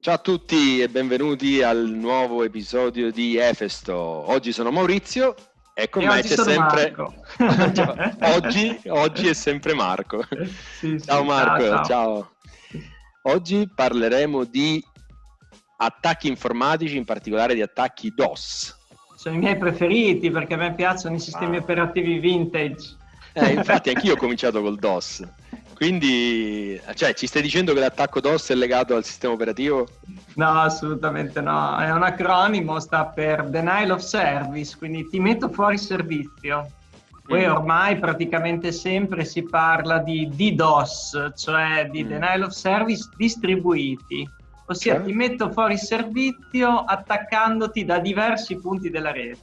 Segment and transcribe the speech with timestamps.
[0.00, 3.94] Ciao a tutti e benvenuti al nuovo episodio di Efesto.
[3.96, 5.34] Oggi sono Maurizio
[5.74, 6.94] e con e me c'è sempre
[8.34, 10.24] oggi, oggi è sempre Marco.
[10.78, 12.30] Sì, sì, Ciao Marco, ciao, ciao.
[13.22, 14.82] Oggi parleremo di
[15.78, 18.76] attacchi informatici, in particolare di attacchi DOS.
[19.16, 21.60] Sono i miei preferiti perché a me piacciono i sistemi Ah.
[21.60, 22.96] operativi vintage.
[23.34, 25.26] Eh, infatti anch'io ho cominciato col DOS.
[25.78, 29.86] Quindi, cioè, ci stai dicendo che l'attacco DOS è legato al sistema operativo?
[30.34, 31.78] No, assolutamente no.
[31.78, 36.66] È un acronimo, sta per Denial of Service, quindi ti metto fuori servizio.
[37.24, 37.50] Poi Mm.
[37.52, 42.08] ormai praticamente sempre si parla di DDoS, cioè di Mm.
[42.08, 44.28] Denial of Service distribuiti.
[44.66, 45.04] Ossia Cioè?
[45.04, 49.38] ti metto fuori servizio attaccandoti da diversi punti della rete.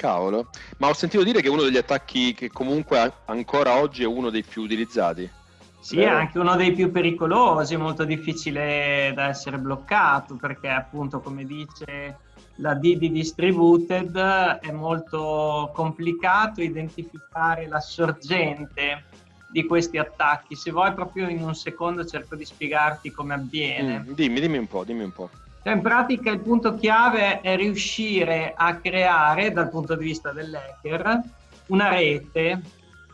[0.00, 4.06] Cavolo, ma ho sentito dire che è uno degli attacchi che comunque ancora oggi è
[4.06, 5.30] uno dei più utilizzati.
[5.78, 11.44] Sì, è anche uno dei più pericolosi, molto difficile da essere bloccato perché appunto come
[11.44, 12.18] dice
[12.56, 19.04] la DD Distributed è molto complicato identificare la sorgente
[19.50, 20.56] di questi attacchi.
[20.56, 23.98] Se vuoi proprio in un secondo cerco di spiegarti come avviene.
[24.06, 25.28] Mm, dimmi, dimmi un po', dimmi un po'.
[25.62, 31.20] Cioè, in pratica il punto chiave è riuscire a creare dal punto di vista dell'hacker
[31.66, 32.62] una rete.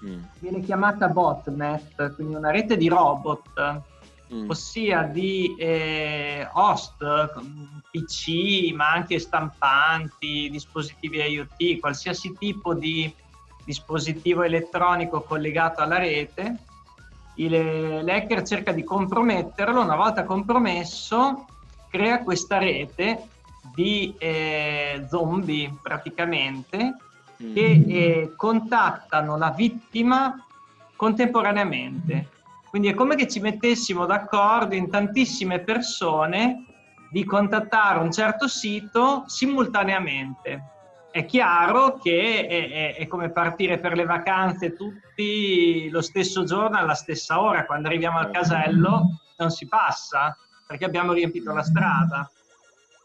[0.04, 3.82] Mm, viene chiamata botnet, quindi una rete di robot,
[4.32, 7.02] mm, ossia di eh, host,
[7.90, 13.12] PC, ma anche stampanti, dispositivi IoT, qualsiasi tipo di
[13.64, 16.58] dispositivo elettronico collegato alla rete.
[17.38, 21.46] Il, l'hacker cerca di comprometterlo, una volta compromesso
[21.88, 23.28] crea questa rete
[23.74, 26.96] di eh, zombie praticamente
[27.42, 27.54] mm.
[27.54, 30.44] che eh, contattano la vittima
[30.96, 32.28] contemporaneamente.
[32.68, 36.64] Quindi è come che ci mettessimo d'accordo in tantissime persone
[37.10, 40.70] di contattare un certo sito simultaneamente.
[41.10, 46.76] È chiaro che è, è- è come partire per le vacanze tutti lo stesso giorno
[46.76, 47.64] alla stessa ora.
[47.64, 50.36] Quando arriviamo al casello non si passa
[50.66, 52.30] perché abbiamo riempito la strada.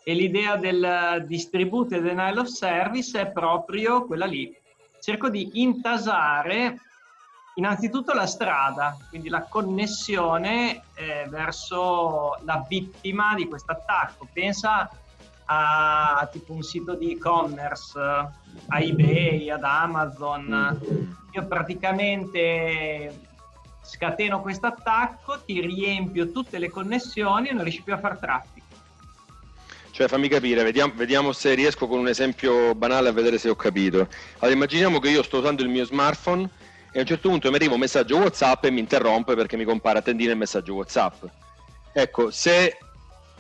[0.04, 4.54] E l'idea del distributed denial of service è proprio quella lì.
[5.00, 6.80] Cerco di intasare
[7.56, 14.28] innanzitutto la strada, quindi la connessione eh, verso la vittima di questo attacco.
[14.32, 14.90] Pensa
[15.46, 20.80] a tipo un sito di e-commerce, a eBay, ad Amazon.
[21.32, 23.31] Io praticamente
[23.92, 28.68] scateno questo attacco, ti riempio tutte le connessioni e non riesci più a far traffico.
[29.92, 33.56] Cioè, fammi capire, vediamo, vediamo se riesco con un esempio banale a vedere se ho
[33.56, 34.08] capito.
[34.40, 36.50] Allora, immaginiamo che io sto usando il mio smartphone
[36.94, 39.66] e a un certo punto mi arriva un messaggio WhatsApp e mi interrompe perché mi
[39.66, 41.26] compare a tendina il messaggio WhatsApp.
[41.92, 42.78] Ecco, se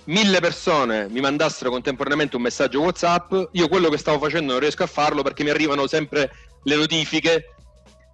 [0.05, 4.83] mille persone mi mandassero contemporaneamente un messaggio WhatsApp, io quello che stavo facendo non riesco
[4.83, 6.31] a farlo perché mi arrivano sempre
[6.63, 7.55] le notifiche.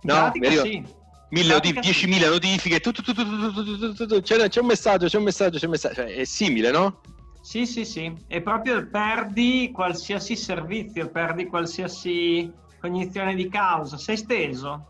[0.02, 0.96] No, pratica arriva- sì.
[1.32, 6.04] 10.000 notifiche, tu, tu, tu, c'è, c'è un messaggio, c'è un messaggio, c'è un messaggio,
[6.04, 7.02] è simile, no?
[7.42, 14.88] Sì, sì, sì, e proprio perdi qualsiasi servizio, perdi qualsiasi cognizione di causa, sei steso.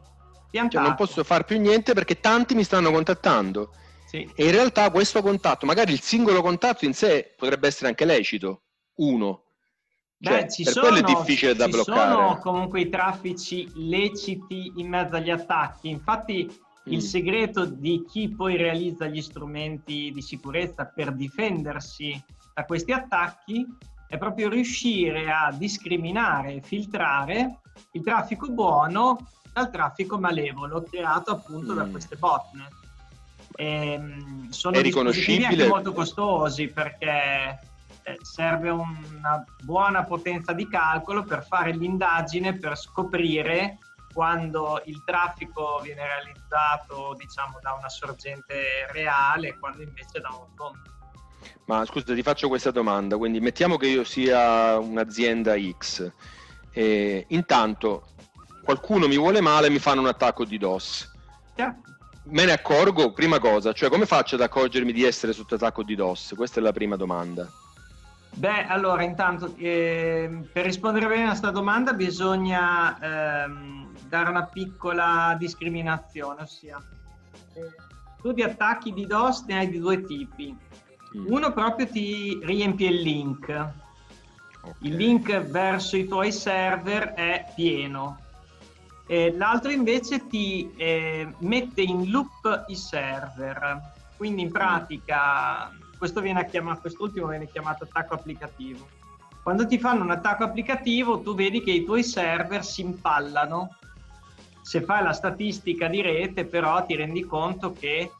[0.51, 3.71] Cioè, non posso fare più niente perché tanti mi stanno contattando.
[4.07, 4.27] Sì.
[4.35, 8.61] E in realtà questo contatto, magari il singolo contatto in sé potrebbe essere anche lecito,
[8.95, 9.43] uno,
[10.19, 12.11] cioè, Beh, ci per sono, quello è difficile da ci bloccare.
[12.11, 16.49] sono comunque i traffici leciti in mezzo agli attacchi, infatti
[16.85, 16.99] il Mm.
[16.99, 22.19] segreto di chi poi realizza gli strumenti di sicurezza per difendersi
[22.55, 23.67] da questi attacchi
[24.07, 27.59] è proprio riuscire a discriminare e filtrare
[27.91, 29.17] il traffico buono
[29.53, 31.91] dal traffico malevolo creato appunto da Mm.
[31.91, 32.73] queste botnet.
[33.57, 35.67] Ehm, sono È dispositivi anche riconoscibile?
[35.67, 37.59] molto costosi perché
[38.21, 43.79] serve una buona potenza di calcolo per fare l'indagine per scoprire
[44.13, 50.47] quando il traffico viene realizzato diciamo da una sorgente reale e quando invece da un
[50.55, 50.95] fondo.
[51.65, 53.17] Ma scusa, ti faccio questa domanda.
[53.17, 56.11] Quindi mettiamo che io sia un'azienda X.
[56.71, 58.07] E intanto
[58.63, 61.11] qualcuno mi vuole male e mi fanno un attacco di DOS.
[61.55, 61.81] Certo.
[62.29, 65.95] Me ne accorgo, prima cosa, cioè come faccio ad accorgermi di essere sotto attacco di
[65.95, 66.33] DOS?
[66.35, 67.49] Questa è la prima domanda.
[68.37, 75.35] Beh, allora intanto ehm, per rispondere bene a questa domanda bisogna ehm, dare una piccola
[75.39, 76.77] discriminazione, ossia
[77.53, 77.73] eh,
[78.21, 80.55] tu di attacchi di DOS ne hai di due tipi.
[81.25, 83.49] Uno proprio ti riempie il link,
[84.61, 84.75] Ok.
[84.81, 88.19] il link verso i tuoi server è pieno.
[89.07, 93.79] E l'altro invece ti eh, mette in loop i server,
[94.15, 98.87] quindi in pratica questo viene chiamato, quest'ultimo viene chiamato attacco applicativo.
[99.41, 103.75] Quando ti fanno un attacco applicativo, tu vedi che i tuoi server si impallano.
[104.61, 108.11] Se fai la statistica di rete, però ti rendi conto che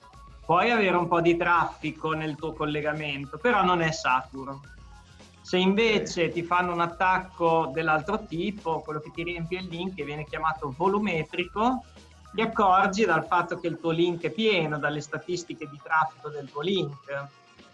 [0.46, 4.62] puoi avere un po' di traffico nel tuo collegamento, però non è saturo.
[5.42, 10.06] Se invece ti fanno un attacco dell'altro tipo, quello che ti riempie il link, che
[10.06, 11.84] viene chiamato volumetrico,
[12.34, 16.50] ti accorgi dal fatto che il tuo link è pieno, dalle statistiche di traffico del
[16.50, 16.96] tuo link,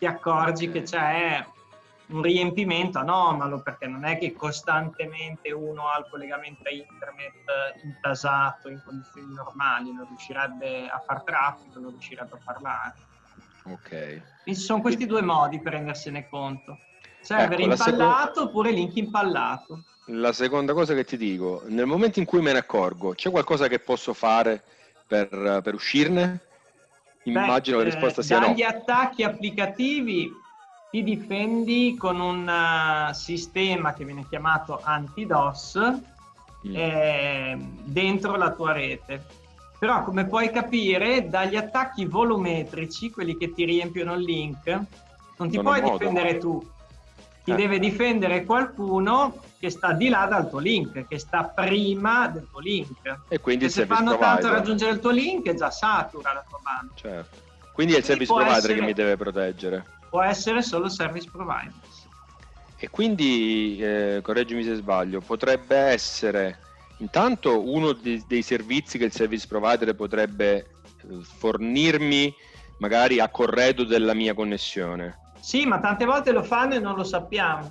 [0.04, 1.46] ti accorgi che c'è
[2.08, 8.68] un riempimento anomalo perché non è che costantemente uno ha il collegamento a internet intasato
[8.68, 12.96] in condizioni normali, non riuscirebbe a far traffico, non riuscirebbe a parlare.
[13.64, 14.22] Ok.
[14.44, 16.80] Ci sono questi due modi per rendersene conto.
[17.22, 18.42] Server ecco, impallato seconda...
[18.42, 19.84] oppure link impallato.
[20.08, 23.70] La seconda cosa che ti dico, nel momento in cui me ne accorgo, c'è qualcosa
[23.70, 24.62] che posso fare
[25.08, 26.42] per, per uscirne?
[27.24, 28.54] Immagino Beh, la risposta eh, sia dagli no.
[28.54, 30.32] Dagli attacchi applicativi
[30.90, 36.02] ti difendi con un uh, sistema che viene chiamato anti-DOS
[36.68, 36.76] mm.
[36.76, 39.26] eh, dentro la tua rete.
[39.80, 44.68] Però come puoi capire, dagli attacchi volumetrici, quelli che ti riempiono il link,
[45.38, 46.66] non ti non puoi difendere tu.
[47.44, 47.56] Ti eh.
[47.56, 52.60] deve difendere qualcuno che sta di là dal tuo link, che sta prima del tuo
[52.60, 53.20] link.
[53.28, 56.46] E quindi e se fanno tanto a raggiungere il tuo link, è già satura la
[56.48, 56.94] tua banda.
[56.96, 57.38] Certo.
[57.74, 58.76] Quindi è il service provider essere...
[58.76, 61.74] che mi deve proteggere può essere solo service provider.
[62.78, 66.60] E quindi, eh, correggimi se sbaglio, potrebbe essere
[66.98, 70.68] intanto uno dei, dei servizi che il service provider potrebbe eh,
[71.20, 72.32] fornirmi
[72.78, 75.18] magari a corredo della mia connessione.
[75.44, 77.70] Sì, ma tante volte lo fanno e non lo sappiamo.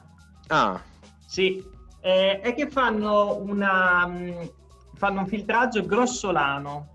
[0.49, 0.79] Ah.
[1.27, 1.65] Sì,
[2.01, 4.43] eh, è che fanno, una, mm,
[4.95, 6.91] fanno un filtraggio grossolano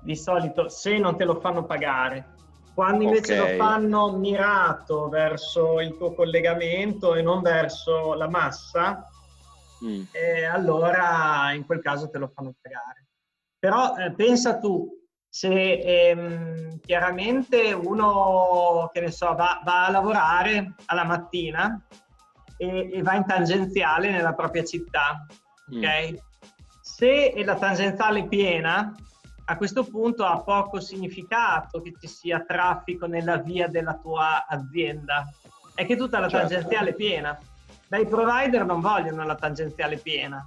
[0.00, 2.32] di solito se non te lo fanno pagare
[2.74, 3.56] quando invece okay.
[3.56, 9.06] lo fanno mirato verso il tuo collegamento e non verso la massa,
[9.84, 10.02] mm.
[10.12, 13.08] eh, allora in quel caso te lo fanno pagare.
[13.58, 15.01] Però eh, pensa tu,
[15.34, 21.80] se ehm, chiaramente uno, che ne so, va, va, a lavorare alla mattina
[22.58, 25.26] e, e, va in tangenziale nella propria città,
[25.74, 25.78] mm.
[25.78, 26.14] ok?
[26.82, 28.94] Se la tangenziale è piena,
[29.46, 35.32] a questo punto ha poco significato che ci sia traffico nella via della tua azienda.
[35.74, 36.48] È che tutta la certo.
[36.48, 37.38] tangenziale è piena.
[37.88, 40.46] Dai provider non vogliono la tangenziale piena.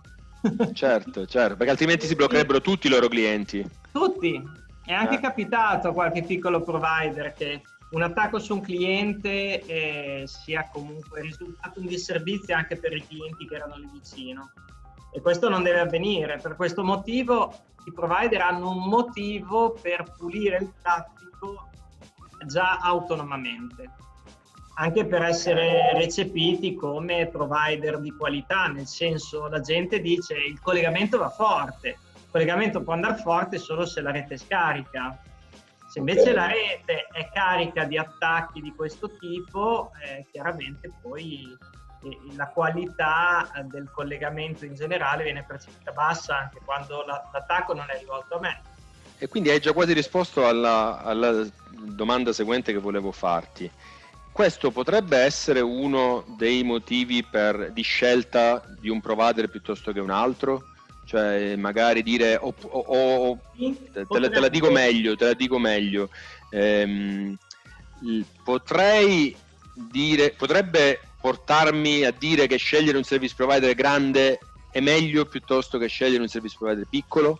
[0.73, 3.67] certo, certo, perché altrimenti si bloccherebbero tutti i loro clienti.
[3.91, 4.63] Tutti.
[4.85, 5.19] È anche eh.
[5.19, 7.61] capitato a qualche piccolo provider che
[7.91, 13.47] un attacco su un cliente eh, sia comunque risultato un disservizio anche per i clienti
[13.47, 14.51] che erano lì vicino.
[15.13, 16.39] E questo non deve avvenire.
[16.41, 17.53] Per questo motivo
[17.85, 21.69] i provider hanno un motivo per pulire il traffico
[22.45, 23.91] già autonomamente,
[24.75, 31.17] anche per essere recepiti come provider di qualità, nel senso la gente dice il collegamento
[31.17, 31.97] va forte,
[32.35, 35.17] collegamento può andare forte solo se la rete è scarica.
[35.87, 36.33] Se invece okay.
[36.33, 41.57] la rete è carica di attacchi di questo tipo, eh, chiaramente poi
[42.35, 47.97] la qualità eh, del collegamento in generale viene percepita bassa anche quando l'attacco non è
[47.97, 48.61] rivolto a me.
[49.17, 53.71] E quindi hai già quasi risposto alla, alla domanda seguente che volevo farti.
[54.33, 60.09] Questo potrebbe essere uno dei motivi per, di scelta di un provider piuttosto che un
[60.09, 60.73] altro?
[61.15, 65.33] Cioè magari dire, oh, oh, sì, te, te, la, te, la, dico meglio, te la
[65.33, 66.09] dico meglio.
[66.49, 67.37] Ehm,
[68.43, 69.33] potrei
[69.73, 75.87] dire, potrebbe portarmi a dire che scegliere un service provider grande è meglio piuttosto che
[75.87, 77.39] scegliere un service provider piccolo?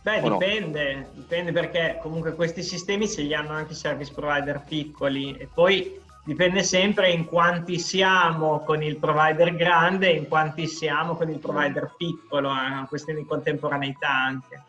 [0.00, 1.06] Beh, dipende, no?
[1.12, 6.00] dipende perché comunque questi sistemi ce li hanno anche i service provider piccoli e poi
[6.26, 11.38] dipende sempre in quanti siamo con il provider grande e in quanti siamo con il
[11.38, 14.64] provider piccolo, eh, questione di contemporaneità anche.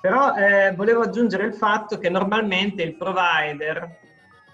[0.00, 4.04] Però eh, volevo aggiungere il fatto che normalmente il provider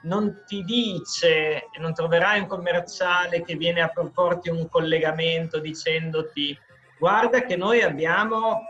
[0.03, 6.59] non ti dice, non troverai un commerciale che viene a proporti un collegamento dicendoti
[6.99, 8.63] guarda che noi abbiamo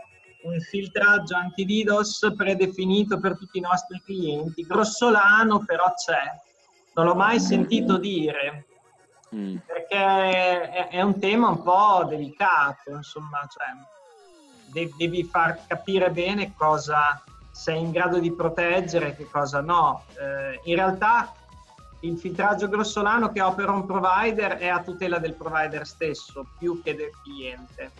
[0.43, 6.21] un filtraggio anti-DDoS predefinito per tutti i nostri clienti, grossolano però c'è,
[6.93, 8.65] non l'ho mai sentito dire,
[9.35, 9.57] mm.
[9.65, 17.21] perché è, è, un tema un po' delicato, insomma, cioè, devi far capire bene cosa,
[17.51, 20.03] sei in grado di proteggere e che cosa no.
[20.19, 21.33] Eh, in realtà
[22.01, 26.95] il filtraggio grossolano che opera un provider è a tutela del provider stesso più che
[26.95, 27.91] del cliente.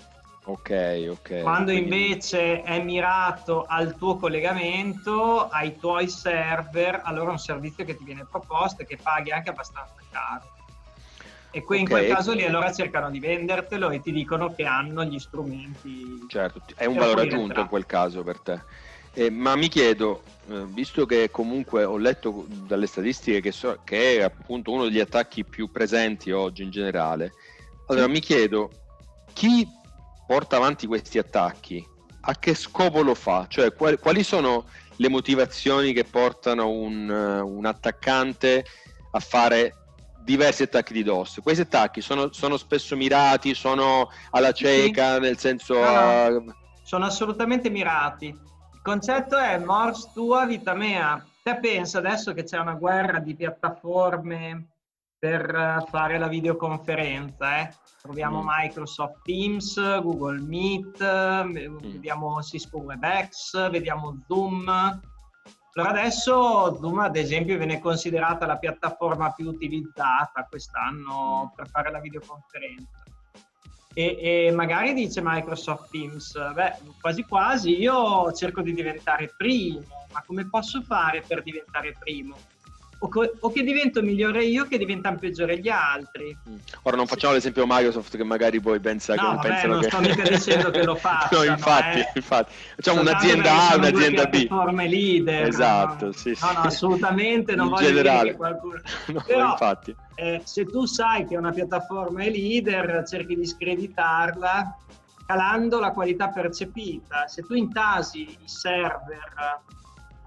[0.45, 1.41] Ok, ok.
[1.41, 7.85] Quando Quindi- invece è mirato al tuo collegamento, ai tuoi server, allora è un servizio
[7.85, 10.51] che ti viene proposto e che paghi anche abbastanza caro.
[11.51, 11.91] E qui in Ok.
[11.91, 16.25] quel caso lì allora cercano di vendertelo e ti dicono che hanno gli strumenti.
[16.27, 18.59] Certo, è un valore aggiunto in quel caso per te.
[19.13, 24.17] Eh, ma mi chiedo, eh, visto che comunque ho letto dalle statistiche che, so- che
[24.17, 27.33] è appunto uno degli attacchi più presenti oggi in generale,
[27.85, 28.71] allora mi chiedo
[29.33, 29.67] chi
[30.33, 31.87] porta avanti questi attacchi,
[32.21, 33.45] a che scopo lo fa?
[33.47, 38.65] Cioè quali, quali sono le motivazioni che portano un, eh, un attaccante
[39.11, 39.75] a fare
[40.23, 41.39] diversi attacchi di DOS?
[41.43, 45.75] Questi attacchi sono, sono spesso mirati, sono alla cieca, nel senso...
[45.75, 45.87] No, no.
[45.87, 46.43] ah,
[46.81, 48.25] Sono assolutamente mirati.
[48.25, 51.23] Il concetto è mors tua, vita mea.
[51.43, 54.69] Te pensa adesso che c'è una guerra di piattaforme
[55.23, 57.73] per fare la videoconferenza, eh?
[58.01, 58.45] Troviamo Mm.
[58.45, 64.67] Microsoft Teams, Google Meet, eh, vediamo Cisco WebEx, vediamo Zoom.
[64.67, 72.01] Allora adesso Zoom ad esempio viene considerata la piattaforma più utilizzata quest'anno per fare la
[72.01, 73.03] videoconferenza.
[73.93, 80.21] E, e magari dice Microsoft Teams, beh, quasi quasi io cerco di diventare primo, ma
[80.25, 82.35] come posso fare per diventare primo?
[83.03, 86.33] O, co- o che divento migliore io che diventano peggiore gli altri?
[86.83, 89.87] Ora non facciamo l'esempio Microsoft che magari poi pensa No, che vabbè, non che...
[89.87, 92.11] sto mica dicendo che lo facciano, no, infatti, eh.
[92.15, 92.53] infatti.
[92.75, 94.29] Facciamo un'azienda A e un'azienda B.
[94.29, 95.47] piattaforme leader.
[95.49, 96.11] Esatto, no?
[96.13, 96.45] sì, sì.
[96.45, 98.19] No, no, assolutamente non In voglio generale.
[98.21, 98.81] dire che qualcuno...
[99.11, 99.95] No, Però- infatti.
[100.15, 104.77] Eh, se tu sai che una piattaforma è leader, cerchi di screditarla
[105.25, 107.27] calando la qualità percepita.
[107.27, 109.61] Se tu intasi i server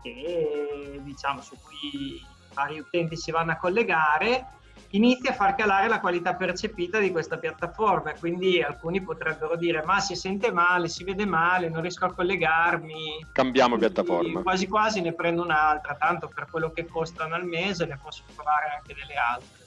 [0.02, 2.20] che, diciamo, su cui
[2.56, 4.46] vari utenti si vanno a collegare,
[4.90, 8.14] inizi a far calare la qualità percepita di questa piattaforma.
[8.14, 13.26] Quindi alcuni potrebbero dire: Ma si sente male, si vede male, non riesco a collegarmi.
[13.32, 14.40] Cambiamo Quindi piattaforma.
[14.42, 18.74] Quasi quasi ne prendo un'altra, tanto per quello che costano al mese ne posso provare
[18.76, 19.64] anche delle altre.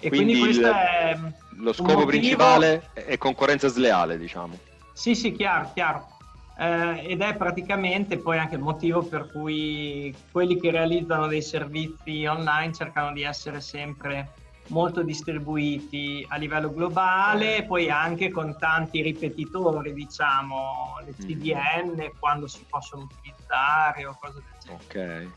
[0.00, 1.18] E quindi, Quindi questo il- è...
[1.58, 4.58] Lo scopo motivo- principale è concorrenza sleale, diciamo.
[4.92, 6.11] Sì, sì, chiaro, chiaro.
[6.58, 12.26] Eh, ed è praticamente poi anche il motivo per cui quelli che realizzano dei servizi
[12.26, 14.32] online cercano di essere sempre
[14.68, 21.26] molto distribuiti a livello globale, e poi anche con tanti ripetitori, diciamo, le Mm.
[21.26, 25.32] CDN quando si possono utilizzare o cose del genere.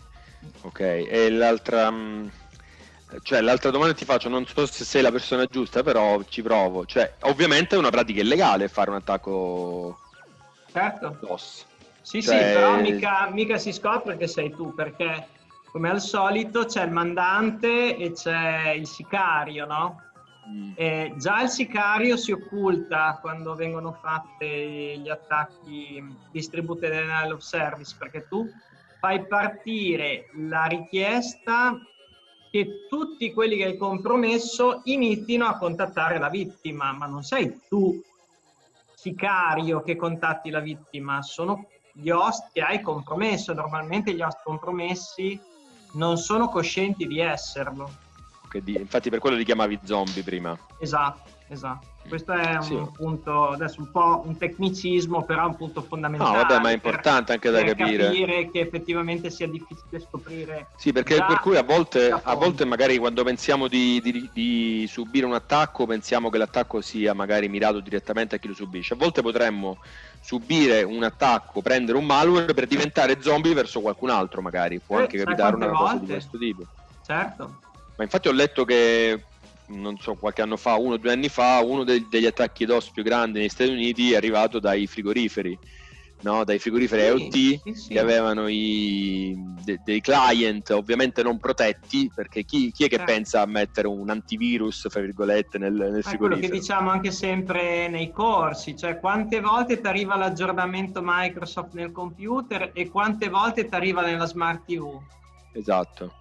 [0.61, 0.79] Ok, ok.
[0.79, 2.31] E l'altra, mh,
[3.23, 6.41] cioè, l'altra domanda che ti faccio, non so se sei la persona giusta, però ci
[6.41, 6.85] provo.
[6.85, 9.99] Cioè, ovviamente è una pratica illegale fare un attacco
[10.75, 11.17] Certo.
[11.21, 11.65] DOS.
[12.01, 15.29] Sì, Cioè- sì, però mica, mica si scopre che sei tu, perché
[15.71, 20.01] come al solito c'è il mandante e c'è il sicario, no?
[20.49, 21.17] Mm.
[21.17, 28.27] Già il sicario si occulta quando vengono fatti gli attacchi distributed denial of service, perché
[28.27, 28.45] tu
[28.99, 31.79] fai partire la richiesta
[32.51, 37.99] che tutti quelli che hai compromesso inizino a contattare la vittima, ma non sei tu
[39.05, 43.53] sicario che contatti la vittima, sono gli host che hai compromesso.
[43.53, 45.39] Normalmente gli host compromessi
[45.93, 48.03] non sono coscienti di esserlo.
[48.65, 50.57] Infatti per quello li chiamavi zombie prima.
[50.79, 51.93] Esatto, esatto.
[52.07, 52.87] Questo è un Sì.
[52.95, 56.37] punto, adesso un po' un tecnicismo, però un punto fondamentale.
[56.37, 58.05] No, vabbè, ma è per- importante anche da capire.
[58.05, 60.67] capire che effettivamente sia difficile scoprire.
[60.77, 65.25] Sì, perché per cui a volte, a volte magari quando pensiamo di, di- di subire
[65.25, 68.93] un attacco, pensiamo che l'attacco sia magari mirato direttamente a chi lo subisce.
[68.93, 69.79] A volte potremmo
[70.21, 74.79] subire un attacco, prendere un malware per diventare zombie verso qualcun altro, magari.
[74.79, 76.13] Può Eh, anche capitare una cosa di volte?
[76.13, 76.63] questo tipo.
[77.03, 77.59] Certo.
[77.97, 79.25] Ma infatti ho letto che,
[79.67, 82.91] non so, qualche anno fa, uno o due anni fa, uno dei- degli attacchi DOS
[82.91, 85.57] più grandi negli Stati Uniti è arrivato dai frigoriferi,
[86.21, 86.43] no?
[86.43, 87.89] dai frigoriferi Sì, IoT sì, sì.
[87.93, 93.11] che avevano i- de- dei client ovviamente non protetti, perché chi, chi è che Certo.
[93.11, 96.53] pensa a mettere un antivirus, fra virgolette, nel, nel È quello che frigorifero?
[96.59, 102.89] diciamo anche sempre nei corsi, cioè quante volte ti arriva l'aggiornamento Microsoft nel computer e
[102.89, 105.01] quante volte ti arriva nella Smart TV,
[105.53, 106.13] Esatto.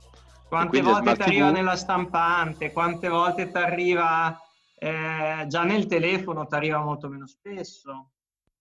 [0.54, 4.40] Quante volte ti arriva nella stampante, quante volte ti arriva
[4.78, 8.11] eh, già nel telefono, ti arriva molto meno spesso.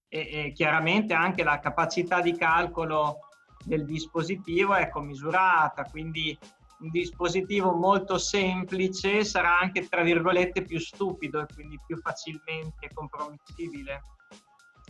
[0.08, 3.20] E, e chiaramente anche la capacità di calcolo
[3.64, 6.38] del dispositivo è commisurata, quindi
[6.80, 14.02] un dispositivo molto semplice sarà anche tra virgolette più stupido e quindi più facilmente compromissibile.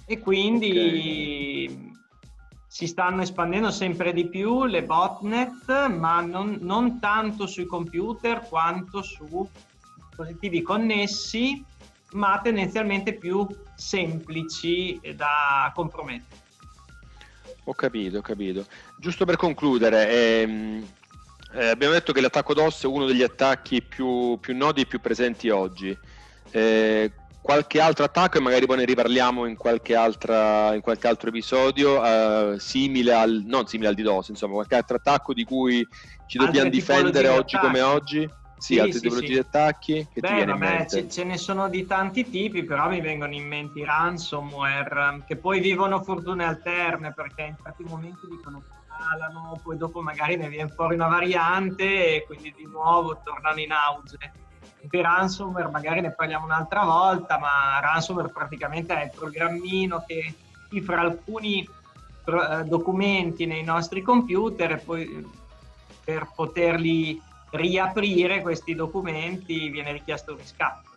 [0.05, 1.91] E quindi
[2.73, 9.03] si stanno espandendo sempre di più le botnet, ma non, non tanto sui computer quanto
[9.03, 9.47] su
[10.07, 11.63] dispositivi connessi
[12.13, 16.41] ma tendenzialmente più semplici da compromettere.
[17.65, 18.65] Ho capito, ho capito.
[18.97, 20.87] Giusto per concludere, ehm,
[21.53, 24.99] eh, abbiamo detto che l'attacco DOS è uno degli attacchi più, più noti e più
[24.99, 25.95] presenti oggi.
[26.49, 27.11] Eh,
[27.43, 32.01] qualche altro attacco e magari poi ne riparliamo in qualche, altra, in qualche altro episodio
[32.01, 35.85] eh, simile al non simile al DDoS insomma qualche altro attacco di cui
[36.25, 38.21] ci dobbiamo difendere oggi come oggi?
[38.55, 39.33] Sì, sì altre sì, tipologie sì.
[39.33, 40.07] di attacchi?
[40.13, 43.33] Che Beh, ti viene vabbè, ce, ce, ne sono di tanti tipi però mi vengono
[43.33, 49.59] in mente i ransomware che poi vivono fortune alterne perché in certi momenti dicono calano
[49.61, 54.42] poi dopo magari ne viene fuori una variante e quindi di nuovo tornano in auge
[54.89, 60.33] di ransomware magari ne parliamo un'altra volta, ma ransomware praticamente è il programmino che
[60.69, 65.27] cifra alcuni eh, documenti nei nostri computer e poi
[66.03, 67.21] per poterli
[67.51, 70.89] riaprire questi documenti viene richiesto un riscatto.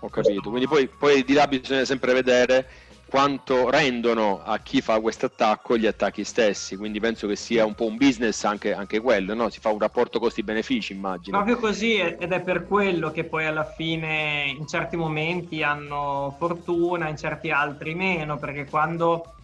[0.00, 2.68] Ho capito, quindi poi, poi di là bisogna sempre vedere
[3.12, 7.74] quanto rendono a chi fa questo attacco gli attacchi stessi, quindi penso che sia un
[7.74, 9.50] po' un business anche, anche quello, no?
[9.50, 11.36] si fa un rapporto costi-benefici immagino.
[11.36, 17.10] Proprio così ed è per quello che poi alla fine in certi momenti hanno fortuna,
[17.10, 19.34] in certi altri meno, perché quando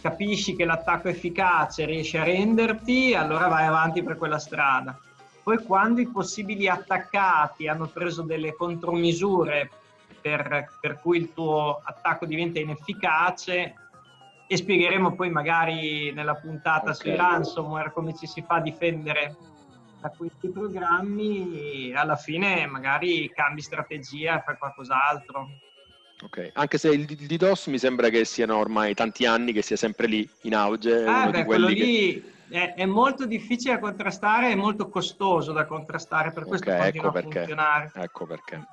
[0.00, 4.98] capisci che l'attacco è efficace, riesci a renderti, allora vai avanti per quella strada.
[5.42, 9.68] Poi quando i possibili attaccati hanno preso delle contromisure
[10.28, 13.74] per, per cui il tuo attacco diventa inefficace
[14.46, 16.94] e spiegheremo poi magari nella puntata okay.
[16.94, 19.36] sui ransomware come ci si fa a difendere
[20.00, 25.48] da questi programmi alla fine magari cambi strategia e fai qualcos'altro.
[26.20, 30.06] Ok, anche se il, DDoS mi sembra che siano ormai tanti anni che sia sempre
[30.06, 31.04] lì in auge.
[31.04, 36.32] Ah, beh, quello lì è, è, molto difficile da contrastare e molto costoso da contrastare,
[36.32, 37.38] per questo okay, continua ecco a perché.
[37.38, 37.92] funzionare.
[37.94, 38.66] Ecco perché.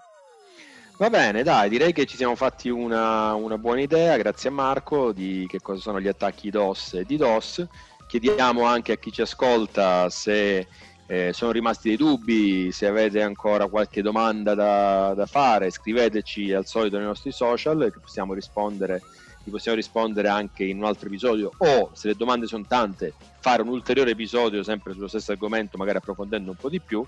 [0.98, 5.12] Va bene, dai, direi che ci siamo fatti una, una, buona idea, grazie a Marco,
[5.12, 7.68] di che cosa sono gli attacchi DOS e DDoS.
[8.08, 10.66] Chiediamo anche a chi ci ascolta se
[11.06, 16.66] eh, sono rimasti dei dubbi, se avete ancora qualche domanda da, da, fare, scriveteci al
[16.66, 19.02] solito nei nostri social che possiamo rispondere,
[19.44, 23.62] vi possiamo rispondere anche in un altro episodio o se le domande sono tante fare
[23.62, 27.06] un ulteriore episodio sempre sullo stesso argomento, magari approfondendo un po' di più.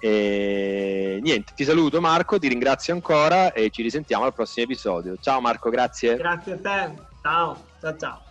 [0.00, 5.16] E niente, ti saluto Marco, ti ringrazio ancora e ci risentiamo al prossimo episodio.
[5.18, 6.16] Ciao Marco, grazie.
[6.16, 8.27] Grazie a te, ciao, ciao ciao.